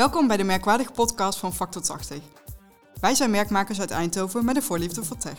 [0.00, 2.22] Welkom bij de merkwaardige podcast van Factor 80.
[3.00, 5.38] Wij zijn merkmakers uit Eindhoven met een voorliefde voor tech.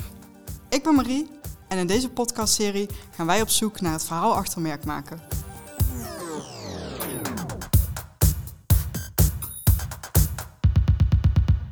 [0.69, 1.27] Ik ben Marie
[1.67, 5.21] en in deze podcastserie gaan wij op zoek naar het verhaal achter merkmaken.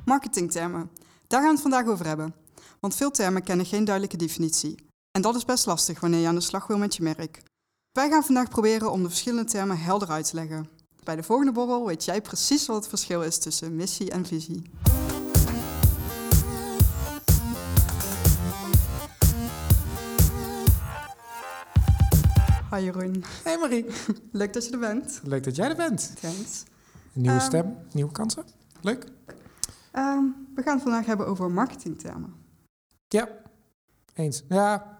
[0.05, 0.91] Marketingtermen.
[1.27, 2.35] Daar gaan we het vandaag over hebben.
[2.79, 4.75] Want veel termen kennen geen duidelijke definitie.
[5.11, 7.43] En dat is best lastig wanneer je aan de slag wil met je merk.
[7.91, 10.78] Wij gaan vandaag proberen om de verschillende termen helder uit te leggen.
[11.03, 14.61] Bij de volgende borrel weet jij precies wat het verschil is tussen missie en visie.
[22.71, 23.23] Hi Jeroen.
[23.43, 23.85] Hey Marie.
[24.31, 25.19] Leuk dat je er bent.
[25.23, 26.13] Leuk dat jij er bent.
[26.21, 26.63] Thanks.
[27.15, 28.43] Een nieuwe Ehm, stem, nieuwe kansen.
[28.81, 29.05] Leuk.
[29.91, 30.23] Ehm,
[30.55, 32.33] we gaan het vandaag hebben over marketingtermen.
[33.07, 33.29] Ja,
[34.13, 34.43] eens.
[34.49, 34.97] Ja,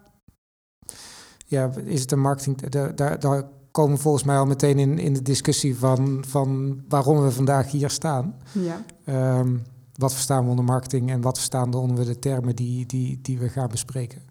[1.46, 2.70] ja is het een marketing...
[2.70, 3.44] Daar, daar
[3.80, 7.72] komen we volgens mij al meteen in, in de discussie van, van waarom we vandaag
[7.72, 8.36] hier staan.
[8.52, 8.86] Ja.
[9.04, 9.58] Ehm,
[9.96, 13.40] wat verstaan we onder marketing en wat verstaan we onder de termen die, die, die
[13.40, 14.22] we gaan bespreken.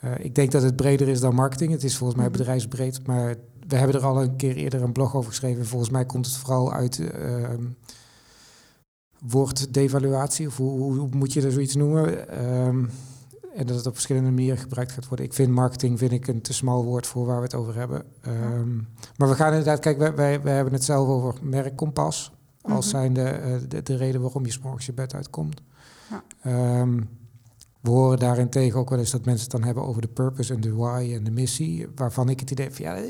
[0.00, 1.72] Eh, ik denk dat het breder is dan marketing.
[1.72, 2.38] Het is volgens mij Mhm.
[2.38, 3.34] bedrijfsbreed, maar
[3.68, 5.66] we hebben er al een keer eerder een blog over geschreven.
[5.66, 7.64] Volgens mij komt het vooral uit ehm
[9.28, 12.28] woorddevaluatie, of hoe, hoe, moet je er zoiets noemen?
[12.28, 12.84] Ehm,
[13.56, 15.26] en dat het op verschillende manieren gebruikt gaat worden.
[15.26, 18.04] Ik vind marketing vind ik een te smal woord voor waar we het over hebben.
[18.20, 18.76] Ehm,
[19.16, 22.32] Maar we gaan inderdaad, kijk, wij, wij, wij hebben het zelf over merkkompas.
[22.62, 22.96] Als Mhm.
[22.96, 25.62] zijnde eh, de, de reden waarom je 's morgens je bed uitkomt.
[26.10, 26.22] Ja.
[26.42, 27.00] Ehm,
[27.80, 30.60] we horen daarentegen ook wel eens dat mensen het dan hebben over de purpose en
[30.60, 31.86] de why en de missie.
[31.94, 33.02] Waarvan ik het idee heb van ja, eh,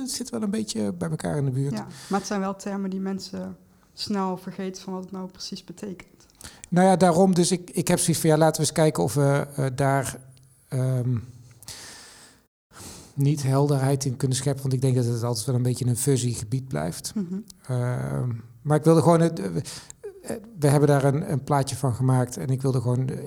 [0.00, 1.72] het zit wel een beetje bij elkaar in de buurt.
[1.72, 3.56] ja, maar het zijn wel termen die mensen
[3.92, 6.10] snel vergeten van wat het nou precies betekent.
[6.68, 7.34] Nou ja, daarom.
[7.34, 10.18] Dus ik, ik heb zoiets van ja, laten we eens kijken of we eh, daar
[10.68, 11.18] ehm,
[13.14, 14.62] niet helderheid in kunnen scheppen.
[14.62, 17.12] Want ik denk dat het altijd wel een beetje een fuzzy gebied blijft.
[17.14, 17.40] Mhm.
[17.66, 18.30] Ehm,
[18.62, 19.20] maar ik wilde gewoon.
[19.20, 22.36] Het, eh, we, hebben daar een, een plaatje van gemaakt.
[22.36, 23.18] En ik wilde gewoon eh,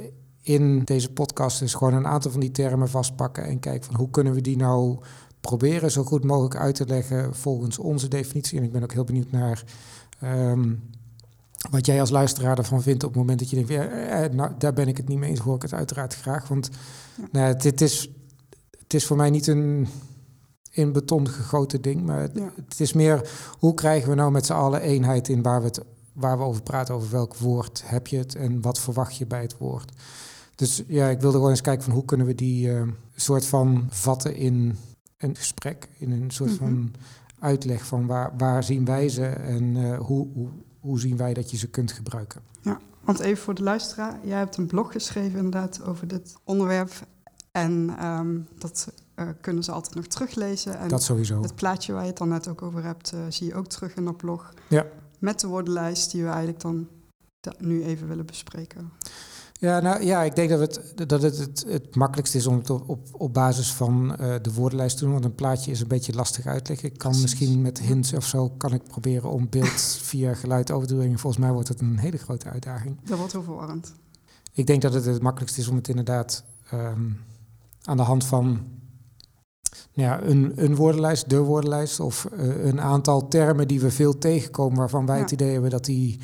[0.41, 3.43] in deze podcast dus gewoon een aantal van die termen vastpakken.
[3.43, 4.99] En kijken van hoe kunnen we die nou
[5.41, 8.57] proberen zo goed mogelijk uit te leggen volgens onze definitie.
[8.57, 9.63] En ik ben ook heel benieuwd naar.
[10.19, 10.73] ehm,
[11.69, 14.51] wat jij als luisteraar ervan vindt op het moment dat je denkt, ja, eh, nou,
[14.57, 16.47] daar ben ik het niet mee eens, hoor ik het uiteraard graag.
[16.47, 16.69] Want
[17.17, 17.27] Ja.
[17.31, 18.09] nou, het, het is,
[18.79, 19.87] het is voor mij niet een
[20.71, 22.51] in beton gegoten ding, maar het, Ja.
[22.69, 25.79] het is meer hoe krijgen we nou met z'n allen eenheid in waar we, het,
[26.13, 29.41] waar we over praten, over welk woord heb je het en wat verwacht je bij
[29.41, 29.91] het woord.
[30.55, 32.81] Dus ja, ik wilde gewoon eens kijken van hoe kunnen we die eh,
[33.15, 34.77] soort van vatten in
[35.17, 36.57] een gesprek, in een soort Mhm.
[36.59, 36.93] van
[37.39, 40.47] uitleg van waar, waar zien wij ze en eh, hoe, hoe,
[40.85, 42.41] hoe zien wij dat je ze kunt gebruiken.
[43.01, 46.91] Want even voor de luisteraar, jij hebt een blog geschreven inderdaad over dit onderwerp.
[47.51, 50.79] En ehm, dat eh, kunnen ze altijd nog teruglezen.
[50.79, 51.41] En dat sowieso.
[51.41, 53.95] het plaatje waar je het dan net ook over hebt, eh, zie je ook terug
[53.95, 54.53] in dat blog.
[54.67, 54.85] Ja.
[55.19, 56.87] Met de woordenlijst die we eigenlijk dan
[57.39, 58.91] da- nu even willen bespreken.
[59.65, 62.69] Ja, nou ja, ik denk dat het, dat het, het, het makkelijkst is om het
[62.69, 65.13] op, op, op basis van eh, de woordenlijst te doen.
[65.13, 66.89] Want een plaatje is een beetje lastig uitleggen.
[66.89, 67.29] Ik kan Precies.
[67.31, 71.19] misschien met hints of zo kan ik proberen om beeld via geluid over te brengen.
[71.19, 72.99] Volgens mij wordt het een hele grote uitdaging.
[73.03, 73.93] Dat wordt heel verwarrend.
[74.53, 77.09] Ik denk dat het het makkelijkst is om het inderdaad ehm,
[77.83, 78.47] aan de hand van
[79.93, 84.17] nou ja, een, een woordenlijst, de woordenlijst of eh, een aantal termen die we veel
[84.17, 85.21] tegenkomen waarvan wij Ja.
[85.21, 86.19] het idee hebben dat die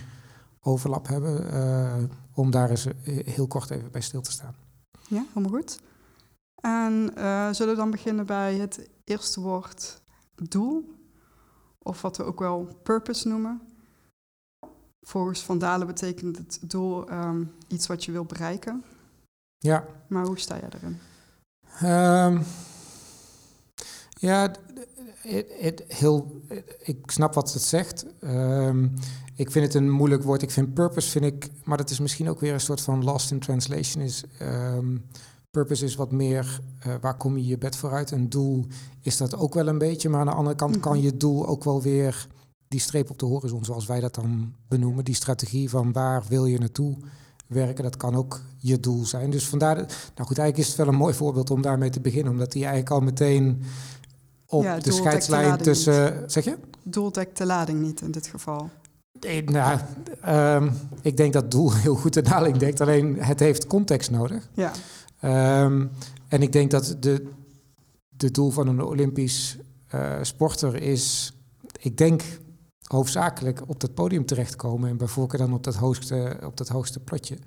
[0.61, 1.93] overlap hebben, eh,
[2.33, 2.93] om daar eens eh,
[3.25, 4.55] heel kort even bij stil te staan.
[5.07, 5.79] Ja, helemaal goed.
[6.61, 10.01] En eh, zullen we dan beginnen bij het eerste woord
[10.35, 10.93] doel?
[11.83, 13.61] Of wat we ook wel purpose noemen.
[15.07, 18.83] Volgens Van Dalen betekent het doel ehm, iets wat je wil bereiken.
[19.57, 20.99] Ja, Maar hoe sta jij erin?
[21.79, 22.41] Ehm,
[24.09, 24.51] ja,
[25.21, 26.41] het, het, heel,
[26.79, 28.05] ik snap wat het zegt.
[28.19, 28.87] Ehm,
[29.35, 30.41] ik vind het een moeilijk woord.
[30.41, 33.31] Ik vind purpose, vind ik, maar dat is misschien ook weer een soort van lost
[33.31, 34.03] in translation.
[34.03, 34.97] Is, ehm,
[35.51, 38.11] purpose is wat meer, eh, waar kom je je bed vooruit?
[38.11, 38.65] Een doel
[39.01, 41.05] is dat ook wel een beetje, maar aan de andere kant kan Mhm.
[41.05, 42.27] je doel ook wel weer
[42.67, 45.03] die streep op de horizon, zoals wij dat dan benoemen.
[45.05, 46.97] Die strategie van waar wil je naartoe
[47.47, 49.29] werken, dat kan ook je doel zijn.
[49.29, 49.87] Dus vandaar, nou
[50.27, 52.91] goed, eigenlijk is het wel een mooi voorbeeld om daarmee te beginnen, omdat die eigenlijk
[52.91, 53.61] al meteen
[54.51, 56.57] op Ja, de scheidslijn tussen, zeg je?
[56.83, 58.69] Doel dekt de lading niet in dit geval.
[59.19, 59.79] Nee, nou,
[60.21, 60.69] ehm,
[61.01, 64.49] ik denk dat doel heel goed de lading dekt, alleen het heeft context nodig.
[64.53, 64.71] Ja,
[65.21, 65.85] Ehm,
[66.27, 67.27] en ik denk dat de,
[68.09, 69.57] de doel van een Olympisch
[69.87, 71.33] eh, sporter is,
[71.79, 72.23] ik denk
[72.87, 76.99] hoofdzakelijk op dat podium terechtkomen en bij voorkeur dan op dat hoogste, op dat hoogste
[76.99, 77.37] plotje.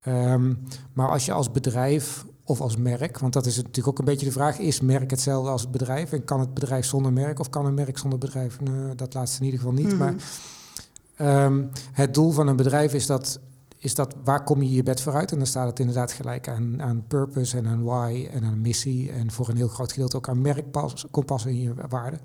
[0.00, 0.54] Ehm,
[0.92, 4.26] maar als je als bedrijf of als merk, want dat is natuurlijk ook een beetje
[4.26, 7.50] de vraag, is merk hetzelfde als het bedrijf en kan het bedrijf zonder merk of
[7.50, 8.60] kan een merk zonder bedrijf?
[8.60, 9.88] Nou, dat laatste in ieder geval niet.
[9.88, 9.96] Mhm.
[9.96, 10.14] Maar
[11.20, 13.40] Ehm, het doel van een bedrijf is dat,
[13.78, 15.32] is dat waar kom je je bed vooruit?
[15.32, 19.12] En dan staat het inderdaad gelijk aan, aan purpose en aan why en aan missie.
[19.12, 22.18] En voor een heel groot gedeelte ook aan merkkompas en je waarde.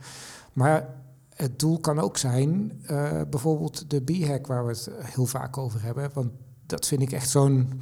[0.54, 0.88] Maar
[1.30, 5.82] het doel kan ook zijn, uh, bijvoorbeeld de B-hack waar we het heel vaak over
[5.82, 6.10] hebben.
[6.14, 6.32] Want
[6.66, 7.82] dat vind ik echt zo'n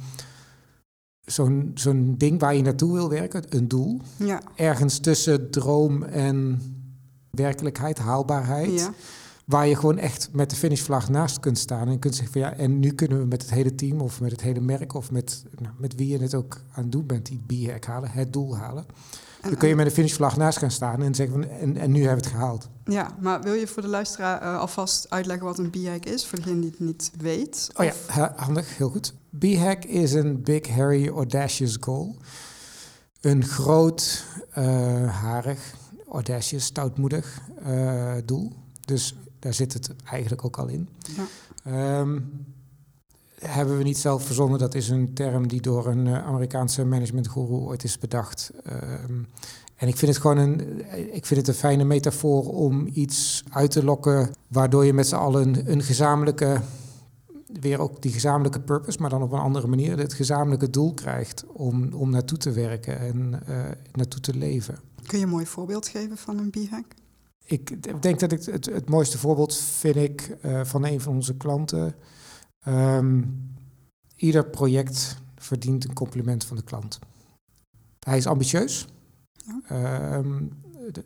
[1.24, 4.00] zo'n zo'n ding waar je naartoe wil werken, een doel.
[4.16, 4.40] Ja.
[4.54, 6.60] Ergens tussen droom en
[7.30, 8.80] werkelijkheid, haalbaarheid.
[8.80, 8.92] Ja.
[9.44, 12.52] Waar je gewoon echt met de finishvlag naast kunt staan en kunt zeggen van ja,
[12.56, 15.44] en nu kunnen we met het hele team of met het hele merk of met,
[15.58, 18.56] nou, met wie je het ook aan het doen bent, die B-hack halen, het doel
[18.56, 18.84] halen.
[19.44, 21.98] Dan kun je met een finishvlag naast gaan staan en zeggen van en, en nu
[21.98, 22.68] hebben we het gehaald.
[22.84, 26.38] Ja, maar wil je voor de luisteraar uh, alvast uitleggen wat een B-hack is, voor
[26.38, 27.70] degene die het niet weet?
[27.74, 29.14] Oh ja, handig, heel goed.
[29.38, 32.16] B-hack is een big, hairy, audacious goal.
[33.20, 34.24] Een groot,
[34.58, 34.64] uh,
[35.20, 35.74] harig,
[36.10, 38.52] audacious, stoutmoedig uh, doel.
[38.84, 40.88] Dus daar zit het eigenlijk ook al in.
[41.64, 41.98] Ja.
[41.98, 42.30] Um,
[43.46, 44.58] hebben we niet zelf verzonnen.
[44.58, 48.50] Dat is een term die door een uh, Amerikaanse managementguru ooit is bedacht.
[48.66, 49.26] Um,
[49.76, 50.60] en ik vind het gewoon een,
[51.14, 55.14] ik vind het een fijne metafoor om iets uit te lokken waardoor je met z'n
[55.14, 56.60] allen een, een gezamenlijke,
[57.60, 61.44] weer ook die gezamenlijke purpose, maar dan op een andere manier, het gezamenlijke doel krijgt
[61.52, 63.56] om, om naartoe te werken en uh,
[63.92, 64.78] naartoe te leven.
[65.06, 66.86] Kun je een mooi voorbeeld geven van een b-hack?
[67.44, 71.36] Ik denk dat ik het, het mooiste voorbeeld vind ik uh, van een van onze
[71.36, 71.94] klanten.
[72.68, 73.42] Um,
[74.16, 76.98] ieder project verdient een compliment van de klant.
[78.00, 78.86] Hij is ambitieus,
[79.68, 80.16] ja.
[80.16, 80.50] um,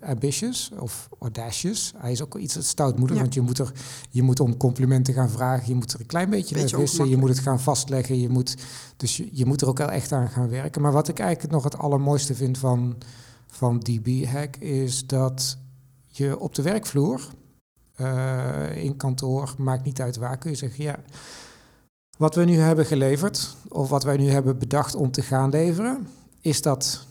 [0.00, 1.92] ambitious of audacious.
[1.96, 3.22] Hij is ook iets stoutmoedig, ja.
[3.22, 3.72] want je moet, er,
[4.10, 5.68] je moet om complimenten gaan vragen.
[5.68, 7.08] Je moet er een klein beetje, beetje wissen.
[7.08, 8.20] Je moet het gaan vastleggen.
[8.20, 8.56] Je moet,
[8.96, 10.82] dus je, je moet er ook wel echt aan gaan werken.
[10.82, 12.96] Maar wat ik eigenlijk nog het allermooiste vind van,
[13.46, 15.58] van DB-hack is dat
[16.06, 17.28] je op de werkvloer,
[18.00, 20.98] uh, in kantoor, maakt niet uit waar, kun je zeggen, ja,
[22.18, 26.06] wat we nu hebben geleverd, of wat wij nu hebben bedacht om te gaan leveren,
[26.40, 27.06] is dat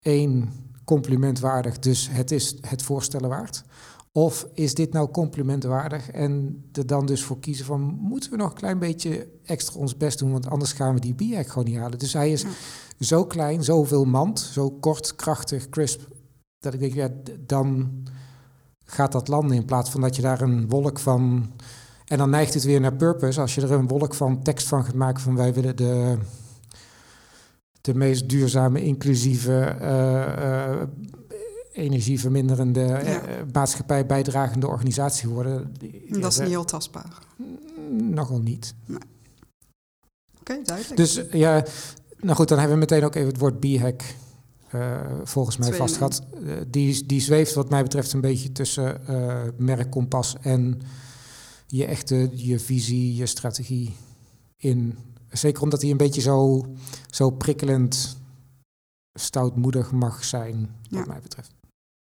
[0.00, 0.52] één
[0.84, 3.64] compliment waardig, dus het is het voorstellen waard?
[4.12, 8.48] Of is dit nou complimentwaardig en er dan dus voor kiezen van moeten we nog
[8.48, 11.76] een klein beetje extra ons best doen, want anders gaan we die bier gewoon niet
[11.76, 11.98] halen.
[11.98, 12.44] Dus hij is
[13.00, 16.00] zo klein, zoveel mand, zo kort, krachtig, crisp,
[16.58, 17.08] dat ik denk, ja,
[17.46, 17.90] dan
[18.84, 21.52] gaat dat landen in plaats van dat je daar een wolk van
[22.06, 23.40] en dan neigt het weer naar purpose.
[23.40, 26.18] Als je er een wolk van tekst van gaat maken van wij willen de,
[27.80, 30.82] de meest duurzame, inclusieve, uh, uh,
[31.72, 33.02] energieverminderende, ja.
[33.02, 33.18] uh,
[33.52, 35.74] maatschappij bijdragende organisatie worden.
[36.08, 37.18] Dat is niet heel tastbaar.
[37.90, 38.74] Nogal niet.
[38.84, 38.98] Nee.
[40.40, 40.96] Oké, duidelijk.
[40.96, 41.64] Dus ja,
[42.20, 44.02] nou goed, dan hebben we meteen ook even het woord b-hack
[45.24, 46.22] volgens mij vastgehad.
[46.66, 49.00] die, die zweeft wat mij betreft een beetje tussen
[49.56, 50.80] merkkompas en
[51.66, 53.94] je echte je visie, je strategie
[54.56, 54.98] in.
[55.28, 56.66] Zeker omdat hij een beetje zo,
[57.10, 58.16] zo prikkelend,
[59.12, 61.54] stoutmoedig mag zijn, wat mij betreft.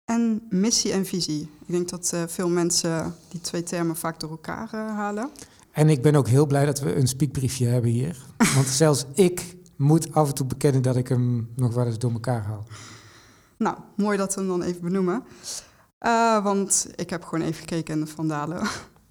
[0.05, 1.41] En missie en visie.
[1.41, 5.31] Ik denk dat uh, veel mensen die twee termen vaak door elkaar uh, halen.
[5.73, 8.25] En ik ben ook heel blij dat we een speakbriefje hebben hier.
[8.55, 12.13] Want zelfs ik moet af en toe bekennen dat ik hem nog wel eens door
[12.13, 12.67] elkaar haal.
[13.57, 15.25] Nou, mooi dat we hem dan even benoemen.
[16.01, 18.69] Uh, want ik heb gewoon even gekeken in de Vandalen.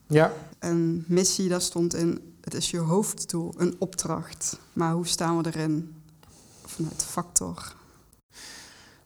[0.08, 0.34] Ja.
[0.60, 4.60] Een missie, daar stond in, het is je hoofddoel, een opdracht.
[4.74, 5.96] Maar hoe staan we erin
[6.66, 7.76] vanuit factor?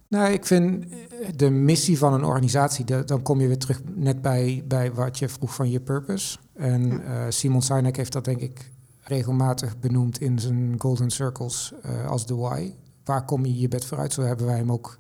[0.08, 4.22] Nou, ik vind eh, de missie van een organisatie, dan kom je weer terug net
[4.22, 6.38] bij, bij wat je vroeg van je purpose.
[6.54, 7.26] En ja.
[7.26, 8.72] uh, Simon Sinek heeft dat denk ik
[9.02, 12.74] regelmatig benoemd in zijn Golden Circles uh, als de why.
[13.04, 14.14] Waar kom je je bed vooruit?
[14.14, 14.98] Zo hebben wij hem ook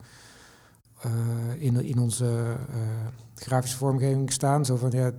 [1.05, 1.11] uh,
[1.57, 2.57] in, in onze
[3.35, 4.65] grafische vormgeving staan.
[4.65, 5.11] Zo van, ja,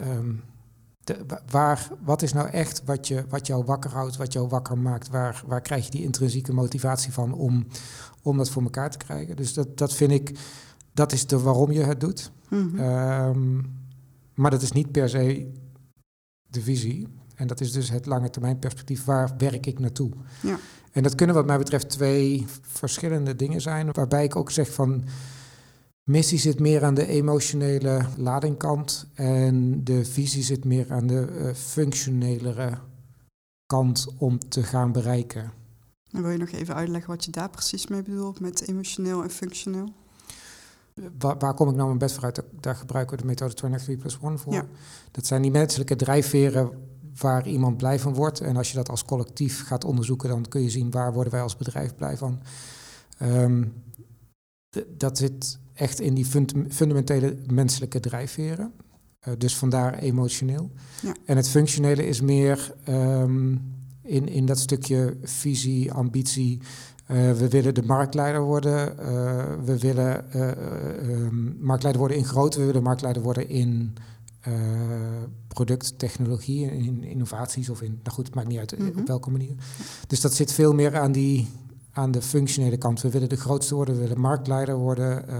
[0.00, 0.42] um,
[1.04, 4.78] de, waar, wat is nou echt wat, je, wat jou wakker houdt, wat jou wakker
[4.78, 5.08] maakt?
[5.08, 7.66] Waar, waar krijg je die intrinsieke motivatie van om,
[8.22, 9.36] om dat voor elkaar te krijgen?
[9.36, 10.38] Dus dat, dat vind ik,
[10.92, 12.30] dat is de waarom je het doet.
[12.48, 12.80] Mm -hmm.
[12.80, 13.78] um,
[14.34, 15.52] maar dat is niet per se
[16.48, 17.08] de visie.
[17.34, 19.04] En dat is dus het lange termijn perspectief.
[19.04, 20.10] Waar werk ik naartoe?
[20.42, 20.58] Ja.
[20.92, 23.92] En dat kunnen wat mij betreft twee verschillende dingen zijn.
[23.92, 25.04] Waarbij ik ook zeg van
[26.10, 31.54] Missie zit meer aan de emotionele ladingkant en de visie zit meer aan de uh,
[31.54, 32.78] functionelere
[33.66, 35.52] kant om te gaan bereiken.
[36.10, 39.30] En wil je nog even uitleggen wat je daar precies mee bedoelt met emotioneel en
[39.30, 39.92] functioneel?
[41.18, 42.42] Waar, waar kom ik nou mijn best vooruit?
[42.60, 44.52] Daar gebruiken we de methode 23 plus 1 voor.
[44.52, 44.66] Ja.
[45.10, 46.70] Dat zijn die menselijke drijfveren
[47.16, 48.40] waar iemand blij van wordt.
[48.40, 51.42] En als je dat als collectief gaat onderzoeken, dan kun je zien waar worden wij
[51.42, 52.40] als bedrijf blij van.
[53.22, 53.72] Um,
[54.96, 56.26] dat zit echt in die
[56.68, 58.72] fundamentele menselijke drijfveren.
[59.28, 60.70] Uh, dus vandaar emotioneel.
[61.02, 61.14] Ja.
[61.24, 63.56] En het functionele is meer ehm,
[64.02, 66.60] in, in dat stukje visie, ambitie.
[67.10, 68.96] Uh, we willen de marktleider worden.
[68.98, 69.06] Uh,
[69.64, 72.54] we willen um, marktleider worden in groot.
[72.54, 73.94] We willen marktleider worden in
[75.48, 78.00] product, technologie, in innovaties of in.
[78.02, 79.00] Nou goed, het maakt niet uit mm -hmm.
[79.00, 79.54] op welke manier.
[80.06, 81.48] Dus dat zit veel meer aan die
[81.92, 83.00] aan de functionele kant.
[83.00, 85.34] We willen de grootste worden, we willen marktleider worden, uh,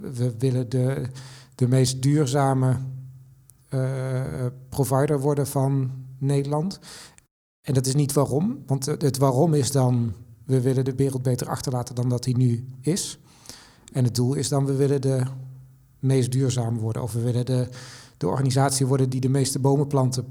[0.00, 1.06] we willen de,
[1.54, 2.76] de meest duurzame
[3.70, 4.22] uh,
[4.68, 6.78] provider worden van Nederland.
[7.60, 10.12] En dat is niet waarom, want het waarom is dan,
[10.44, 13.18] we willen de wereld beter achterlaten dan dat hij nu is.
[13.92, 15.22] En het doel is dan, we willen de
[15.98, 17.68] meest duurzaam worden, of we willen de,
[18.16, 20.24] de organisatie worden die de meeste bomen planten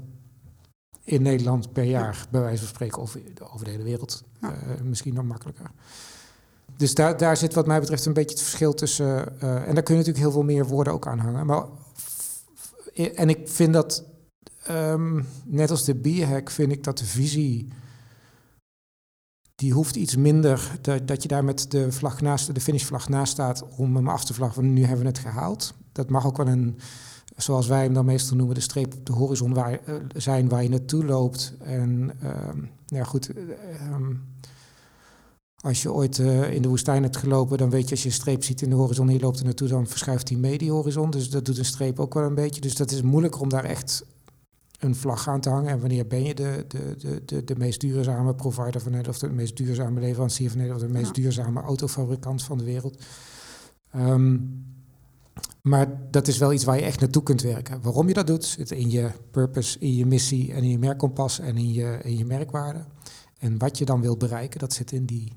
[1.08, 3.16] in Nederland per jaar, bij wijze van spreken, of
[3.52, 4.24] over de hele wereld.
[4.40, 4.52] Ja.
[4.52, 5.70] Uh, misschien nog makkelijker.
[6.76, 9.06] Dus daar, daar zit wat mij betreft een beetje het verschil tussen.
[9.42, 11.46] Uh, en daar kun je natuurlijk heel veel meer woorden ook aan hangen.
[11.46, 11.64] Maar,
[13.14, 14.04] en ik vind dat,
[14.70, 17.68] um, net als de bierhack, vind ik dat de visie.
[19.54, 23.32] Die hoeft iets minder, dat, dat je daar met de, vlag naast, de finishvlag naast
[23.32, 25.74] staat om hem af te vlaggen van nu hebben we het gehaald.
[25.92, 26.78] Dat mag ook wel een,
[27.42, 30.62] zoals wij hem dan meestal noemen, de streep op de horizon waar, uh, zijn waar
[30.62, 31.54] je naartoe loopt.
[31.58, 32.30] En uh,
[32.86, 33.44] ja, goed, uh,
[35.60, 38.14] als je ooit uh, in de woestijn hebt gelopen, dan weet je als je een
[38.14, 40.70] streep ziet in de horizon en je loopt er naartoe, dan verschuift die mee die
[40.70, 41.10] horizon.
[41.10, 42.60] Dus dat doet een streep ook wel een beetje.
[42.60, 44.04] Dus dat is moeilijker om daar echt
[44.78, 45.70] een vlag aan te hangen.
[45.70, 49.28] En wanneer ben je de, de, de, de, de meest duurzame provider van Nederland, of
[49.28, 51.22] de meest duurzame leverancier van Nederland, of de meest ja.
[51.22, 53.02] duurzame autofabrikant van de wereld.
[53.96, 54.64] Um,
[55.62, 57.82] maar dat is wel iets waar je echt naartoe kunt werken.
[57.82, 61.38] Waarom je dat doet, zit in je purpose, in je missie en in je merkkompas
[61.38, 62.84] en in je, in je merkwaarde.
[63.38, 65.32] En wat je dan wilt bereiken, dat zit in die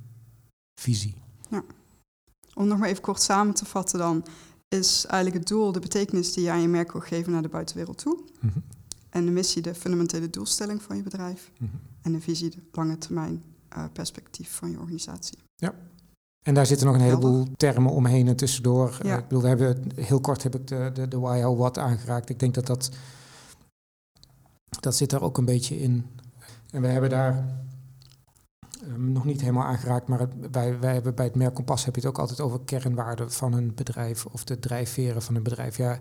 [0.81, 1.15] visie.
[1.49, 1.63] Ja.
[2.53, 4.25] Om nog maar even kort samen te vatten dan,
[4.67, 7.49] is eigenlijk het doel de betekenis die je aan je merk wil geven naar de
[7.49, 8.19] buitenwereld toe.
[8.39, 8.63] Mm -hmm.
[9.09, 11.51] En de missie de fundamentele doelstelling van je bedrijf.
[11.57, 11.79] Mm -hmm.
[12.01, 13.43] En de visie de lange termijn
[13.77, 15.37] uh, perspectief van je organisatie.
[15.55, 15.73] Ja,
[16.43, 18.97] en daar zitten nog een heleboel termen omheen en tussendoor.
[19.03, 19.17] Ja.
[19.17, 22.29] Ik bedoel, we hebben, heel kort heb ik de, de, de why, how, what aangeraakt.
[22.29, 22.89] Ik denk dat dat,
[24.79, 26.05] dat zit daar ook een beetje in.
[26.71, 27.45] En we hebben daar
[28.87, 32.01] um, nog niet helemaal aangeraakt, maar wij, wij hebben bij het merk Kompas heb je
[32.01, 35.77] het ook altijd over kernwaarden van een bedrijf of de drijfveren van een bedrijf.
[35.77, 35.99] Ja,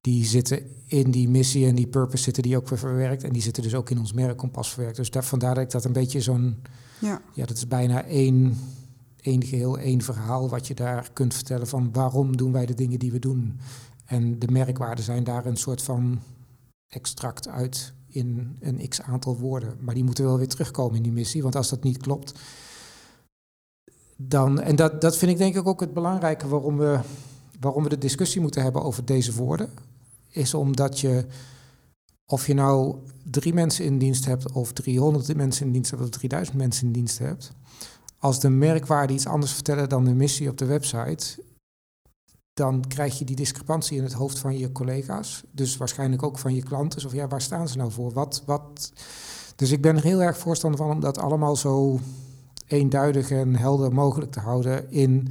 [0.00, 3.24] die zitten in die missie en die purpose zitten die ook weer verwerkt.
[3.24, 4.96] En die zitten dus ook in ons merk Kompas verwerkt.
[4.96, 6.62] Dus daar, vandaar dat ik dat een beetje zo'n,
[6.98, 7.20] ja.
[7.32, 8.56] ja, dat is bijna één
[9.22, 12.98] één geheel, één verhaal wat je daar kunt vertellen van waarom doen wij de dingen
[12.98, 13.60] die we doen.
[14.04, 16.20] En de merkwaarden zijn daar een soort van
[16.88, 19.76] extract uit in een x aantal woorden.
[19.80, 22.38] Maar die moeten wel weer terugkomen in die missie, want als dat niet klopt,
[24.16, 24.60] dan.
[24.60, 27.00] En dat, dat vind ik denk ik ook het belangrijke waarom we,
[27.60, 29.68] waarom we de discussie moeten hebben over deze woorden.
[30.28, 31.26] Is omdat je,
[32.26, 36.08] of je nou drie mensen in dienst hebt, of 300 mensen in dienst hebt, of
[36.08, 37.52] 3000 mensen in dienst hebt
[38.20, 41.42] als de merkwaarden iets anders vertellen dan de missie op de website,
[42.52, 45.42] dan krijg je die discrepantie in het hoofd van je collega's.
[45.50, 47.06] Dus waarschijnlijk ook van je klanten.
[47.06, 48.12] Of ja, waar staan ze nou voor?
[48.12, 48.92] Wat, wat?
[49.56, 52.00] Dus ik ben er heel erg voorstander van om dat allemaal zo
[52.66, 55.28] eenduidig en helder mogelijk te houden in.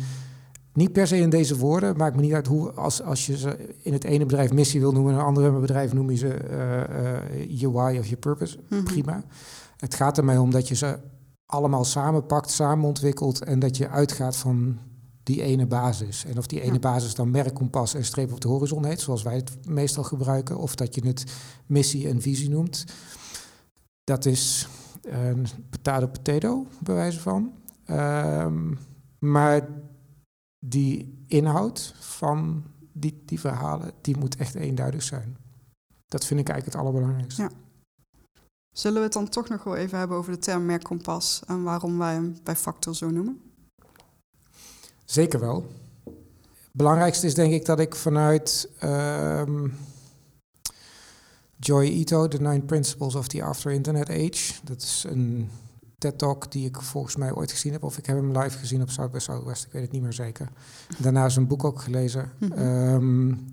[0.73, 3.75] Niet per se in deze woorden, maakt me niet uit hoe, als, als je ze
[3.81, 7.39] in het ene bedrijf missie wil noemen, in een andere bedrijf noem je ze uh,
[7.41, 8.57] uh, je why of je purpose.
[8.57, 8.83] Mm -hmm.
[8.83, 9.23] Prima.
[9.77, 10.97] Het gaat er mij om dat je ze
[11.49, 14.79] allemaal samenpakt, samen ontwikkelt en dat je uitgaat van
[15.23, 16.25] die ene basis.
[16.25, 16.79] En of die ene ja.
[16.79, 20.75] basis dan merkkompas en streep op de horizon heet, zoals wij het meestal gebruiken, of
[20.75, 21.23] dat je het
[21.65, 22.85] missie en visie noemt,
[24.03, 24.67] dat is
[25.01, 27.53] een potato potato, bij wijze van.
[27.89, 28.77] Um,
[29.19, 29.67] maar
[30.59, 32.63] die inhoud van
[32.93, 35.37] die, die verhalen, die moet echt eenduidig zijn.
[36.07, 37.41] Dat vind ik eigenlijk het allerbelangrijkste.
[37.41, 37.49] Ja.
[38.79, 41.97] Zullen we het dan toch nog wel even hebben over de term merkkompas en waarom
[41.97, 43.41] wij hem bij Factor zo noemen?
[45.05, 45.65] Zeker wel.
[46.03, 49.77] Het belangrijkste is denk ik dat ik vanuit um,
[51.55, 55.49] Joy Ito, The Nine Principles of the After Internet Age, dat is een
[55.97, 58.89] TED-talk die ik volgens mij ooit gezien heb, of ik heb hem live gezien op
[58.89, 60.49] South by Southwest, ik weet het niet meer zeker.
[60.97, 62.31] Daarna is een boek ook gelezen.
[62.37, 62.67] Mm -hmm.
[62.67, 63.47] um,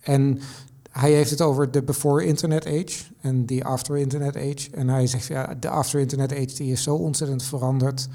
[0.00, 0.40] en
[0.96, 4.70] hij heeft het over de before internet age en de after internet age.
[4.72, 8.08] En hij zegt, ja, de after internet age die is zo ontzettend veranderd.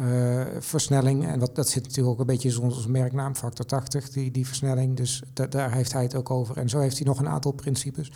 [0.00, 4.10] Uh, versnelling, en wat, dat zit natuurlijk ook een beetje in onze merknaam, factor 80,
[4.10, 4.96] die, die versnelling.
[4.96, 6.56] Dus da, daar heeft hij het ook over.
[6.56, 8.12] En zo heeft hij nog een aantal principes.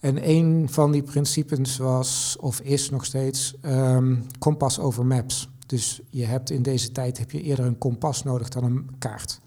[0.00, 5.48] En een van die principes was, of is nog steeds, um, kompas over maps.
[5.66, 9.40] Dus je hebt in deze tijd heb je eerder een kompas nodig dan een kaart.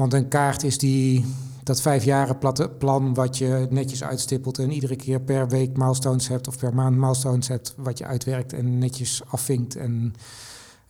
[0.00, 1.24] Want een kaart is die,
[1.62, 2.38] dat vijfjaren
[2.78, 6.96] plan wat je netjes uitstippelt en iedere keer per week milestones hebt of per maand
[6.96, 9.76] milestones hebt, wat je uitwerkt en netjes afvinkt.
[9.76, 10.14] En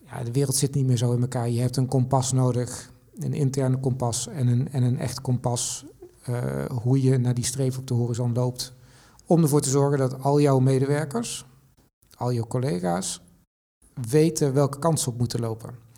[0.06, 1.48] ja, de wereld zit niet meer zo in elkaar.
[1.48, 5.84] Je hebt een kompas nodig, een interne kompas en een, en een echt kompas,
[6.28, 8.72] uh, hoe je naar die streep op de horizon loopt.
[9.26, 11.46] Om ervoor te zorgen dat al jouw medewerkers,
[12.16, 13.22] al jouw collega's,
[14.08, 15.89] weten welke kant ze op moeten lopen.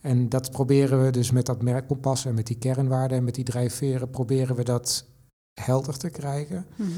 [0.00, 3.44] En dat proberen we dus met dat merkkompas en met die kernwaarden en met die
[3.44, 5.06] drijfveren, proberen we dat
[5.60, 6.66] helder te krijgen.
[6.76, 6.90] Mhm.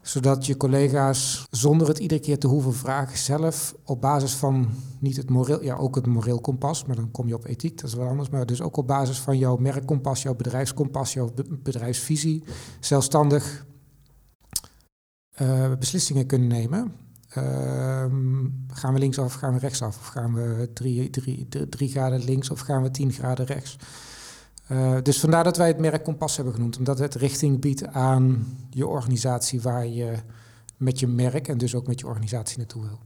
[0.00, 4.68] Zodat je collega's, zonder het iedere keer te hoeven vragen, zelf op basis van
[4.98, 7.90] niet het moreel, ja ook het moreel kompas, maar dan kom je op ethiek, dat
[7.90, 11.30] is wel anders, maar dus ook op basis van jouw merkkompas, jouw bedrijfskompas, jouw
[11.62, 12.42] bedrijfsvisie,
[12.80, 13.66] zelfstandig
[15.40, 16.92] uh, beslissingen kunnen nemen.
[17.34, 19.98] Ehm, gaan we linksaf of gaan we rechtsaf?
[19.98, 20.70] Of gaan we
[21.68, 23.76] drie, graden links of gaan we tien graden rechts?
[24.72, 26.78] Uh, dus vandaar dat wij het merk Kompas hebben genoemd.
[26.78, 30.14] Omdat het richting biedt aan je organisatie waar je
[30.76, 32.98] met je merk en dus ook met je organisatie naartoe wil.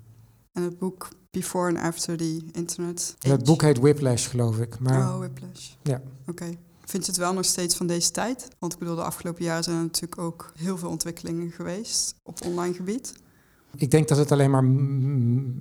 [0.52, 4.78] En het boek Before and After the Internet Het boek heet Whiplash, geloof ik.
[4.78, 5.70] Maar, oh, Whiplash.
[5.82, 6.02] Ja.
[6.26, 6.46] Oké.
[6.84, 8.48] Vind je het wel nog steeds van deze tijd?
[8.58, 12.44] Want ik bedoel, de afgelopen jaren zijn er natuurlijk ook heel veel ontwikkelingen geweest op
[12.44, 13.14] online gebied.
[13.76, 14.64] Ik denk dat het alleen maar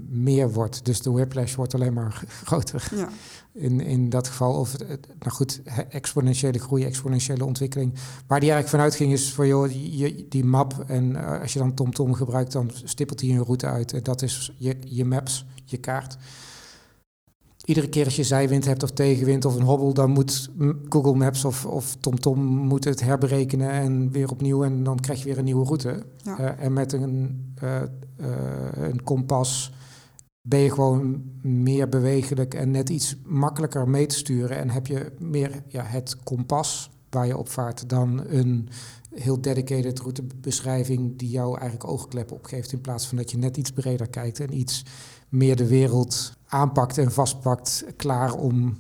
[0.10, 0.86] meer wordt.
[0.86, 2.88] Dus de whiplash wordt alleen maar groter.
[2.96, 3.10] Ja.
[3.54, 4.54] In, in dat geval.
[4.54, 4.78] Of,
[5.20, 7.94] nou goed, exponentiële groei, exponentiële ontwikkeling.
[8.28, 10.84] Waar die eigenlijk vanuit ging is voor joh, die, die map.
[10.88, 13.94] En uh, als je dan TomTom gebruikt, dan stippelt hij een route uit.
[13.94, 16.18] En dat is je, je maps, je kaart
[17.66, 20.50] iedere keer als je zijwind hebt of tegenwind of een hobbel, dan moet
[20.90, 24.64] Google Maps of, of TomTom moet het herberekenen en weer opnieuw.
[24.64, 26.06] En dan krijg je weer een nieuwe route.
[26.28, 27.82] Uh, en met een, uh,
[28.74, 29.74] een kompas
[30.42, 34.58] ben je gewoon meer bewegelijk en net iets makkelijker mee te sturen.
[34.58, 38.70] En heb je meer ja, het kompas waar je op vaart dan een
[39.16, 43.72] heel dedicated routebeschrijving die jou eigenlijk oogkleppen opgeeft in plaats van dat je net iets
[43.72, 44.84] breder kijkt en iets
[45.30, 48.78] meer de wereld aanpakt en vastpakt, klaar om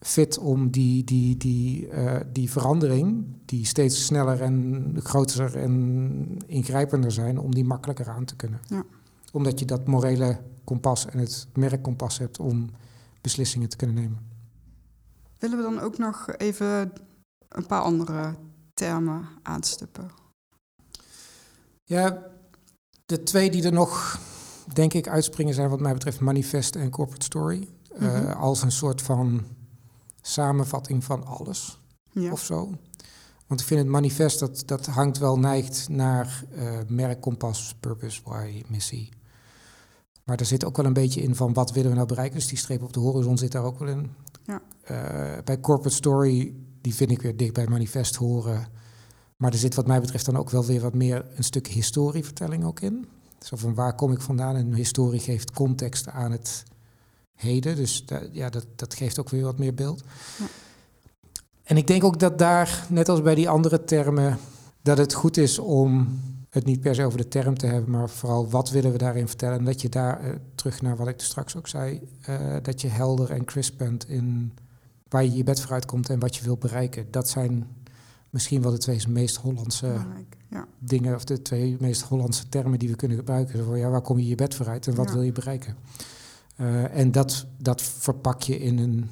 [0.00, 7.12] fit om die, die, die, uh, die verandering, die steeds sneller en groter en ingrijpender
[7.12, 8.60] zijn, om die makkelijker aan te kunnen.
[8.66, 8.84] Ja.
[9.32, 12.70] Omdat je dat morele kompas en het merkkompas hebt om
[13.20, 14.18] beslissingen te kunnen nemen.
[15.38, 16.92] Willen we dan ook nog even
[17.48, 18.34] een paar andere
[18.82, 20.10] termen aanstippen?
[21.84, 22.22] Ja,
[23.06, 24.20] de twee die er nog
[24.72, 27.68] denk ik, uitspringen zijn wat mij betreft manifest en corporate story.
[27.94, 28.32] Eh, mhm.
[28.32, 29.44] als een soort van
[30.20, 32.32] samenvatting van alles ja.
[32.32, 32.70] of zo.
[33.46, 38.20] Want ik vind het manifest, dat, dat hangt wel neigt naar uh, merk, kompas, purpose,
[38.24, 39.08] why, missie.
[40.24, 42.38] Maar er zit ook wel een beetje in van wat willen we nou bereiken.
[42.38, 44.14] Dus die streep op de horizon zit daar ook wel in.
[44.44, 44.62] Ja.
[44.90, 48.66] Uh, bij corporate story, die vind ik weer dicht bij manifest horen.
[49.36, 52.64] Maar er zit wat mij betreft dan ook wel weer wat meer een stuk historievertelling
[52.64, 53.08] ook in.
[53.38, 54.56] Zo van waar kom ik vandaan?
[54.56, 56.64] En historie geeft context aan het
[57.34, 57.76] heden.
[57.76, 60.02] Dus ja, dat, dat geeft ook weer wat meer beeld.
[60.38, 60.44] Ja.
[61.62, 64.38] En ik denk ook dat daar, net als bij die andere termen,
[64.82, 68.10] dat het goed is om het niet per se over de term te hebben, maar
[68.10, 69.58] vooral wat willen we daarin vertellen.
[69.58, 72.88] En dat je daar, eh, terug naar wat ik straks ook zei, uh, dat je
[72.88, 74.52] helder en crisp bent in
[75.12, 77.10] waar je je bed vooruit komt en wat je wilt bereiken.
[77.10, 77.66] Dat zijn
[78.30, 80.06] misschien wel de twee meest Hollandse
[80.50, 80.66] ja.
[80.78, 83.64] dingen, of de twee meest Hollandse termen die we kunnen gebruiken.
[83.64, 85.76] Voor, ja, waar kom je je bed vooruit en wat wil je bereiken?
[86.56, 89.10] Uh, en dat, dat verpak je in een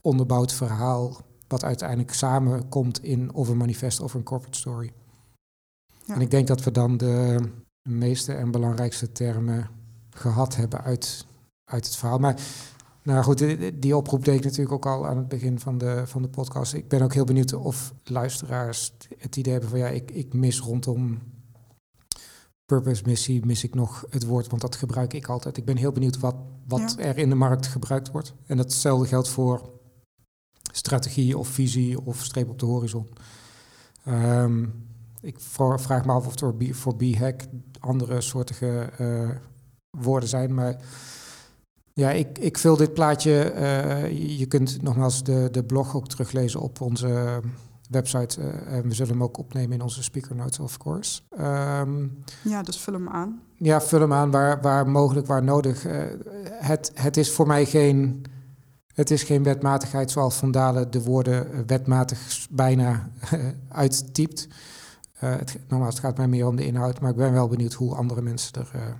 [0.00, 1.16] onderbouwd verhaal,
[1.48, 4.92] wat uiteindelijk samenkomt in of een manifest of een corporate story.
[6.04, 6.14] Ja.
[6.14, 7.38] En ik denk dat we dan de
[7.88, 9.68] meeste en belangrijkste termen
[10.10, 11.26] gehad hebben uit,
[11.64, 12.18] uit het verhaal.
[12.18, 12.40] Maar
[13.04, 13.44] nou goed,
[13.82, 16.72] die oproep deed ik natuurlijk ook al aan het begin van de, van de podcast.
[16.72, 20.60] Ik ben ook heel benieuwd of luisteraars het idee hebben van ja, ik, ik mis
[20.60, 21.22] rondom
[22.66, 25.56] purpose missie, mis ik nog het woord, want dat gebruik ik altijd.
[25.56, 26.36] Ik ben heel benieuwd wat,
[26.66, 28.34] wat er in de markt gebruikt wordt.
[28.46, 29.70] En datzelfde geldt voor
[30.72, 33.08] strategie of visie of streep op de horizon.
[34.08, 34.86] Um,
[35.20, 37.42] ik vraag me af of er voor B-hack
[37.78, 39.30] andere soortige uh,
[39.90, 40.76] woorden zijn, maar
[41.94, 43.52] ja, ik, ik vul dit plaatje.
[43.54, 47.40] Uh, je kunt nogmaals de, de blog ook teruglezen op onze
[47.90, 48.40] website.
[48.40, 51.20] Uh, en we zullen hem ook opnemen in onze speaker notes, of course.
[51.40, 53.42] Um, ja, dus vul hem aan.
[53.56, 55.86] Ja, vul hem aan waar, waar mogelijk, waar nodig.
[55.86, 56.02] Uh,
[56.50, 58.24] het, het is voor mij geen.
[58.94, 63.10] Het is geen wetmatigheid zoals Van Dalen de woorden wetmatig bijna
[63.68, 64.48] uittypt.
[65.12, 67.94] het, nogmaals, het gaat mij meer om de inhoud, maar ik ben wel benieuwd hoe
[67.94, 68.96] andere mensen er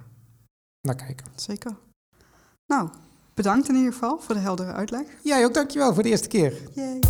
[0.81, 1.27] naar kijken.
[1.35, 1.77] Zeker.
[2.67, 2.89] Nou,
[3.35, 5.07] bedankt in ieder geval voor de heldere uitleg.
[5.23, 6.53] Jij ook, dankjewel voor de eerste keer.
[6.75, 7.01] Yay.